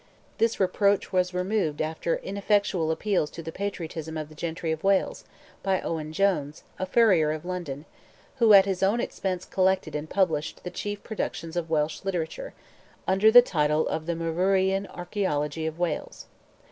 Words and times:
This 0.39 0.59
reproach 0.59 1.13
was 1.13 1.31
removed 1.31 1.79
after 1.79 2.15
ineffectual 2.15 2.89
appeals 2.89 3.29
to 3.29 3.43
the 3.43 3.51
patriotism 3.51 4.17
of 4.17 4.29
the 4.29 4.33
gentry 4.33 4.71
of 4.71 4.83
Wales, 4.83 5.25
by 5.61 5.79
Owen 5.81 6.11
Jones, 6.11 6.63
a 6.79 6.87
furrier 6.87 7.31
of 7.31 7.45
London, 7.45 7.85
who 8.37 8.51
at 8.53 8.65
his 8.65 8.81
own 8.81 8.99
expense 8.99 9.45
collected 9.45 9.93
and 9.93 10.09
published 10.09 10.63
the 10.63 10.71
chief 10.71 11.03
productions 11.03 11.55
of 11.55 11.69
Welsh 11.69 12.03
literature, 12.03 12.55
under 13.07 13.29
the 13.29 13.43
title 13.43 13.87
of 13.89 14.07
the 14.07 14.15
Myvyrian 14.15 14.87
Archaeology 14.87 15.67
of 15.67 15.77
Wales. 15.77 16.25